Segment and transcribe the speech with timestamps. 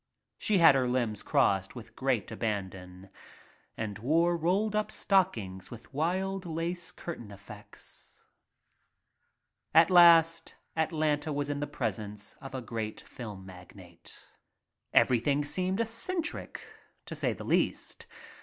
[0.39, 3.11] She had her limbs crossed with great abandon
[3.77, 8.25] and wore rolled up stockings with wild lace curtain effects.
[9.75, 14.19] At last Atlanta was in the presence of a great film magnate.
[14.91, 16.65] Everything seemed eccentric,
[17.05, 18.07] to say the least.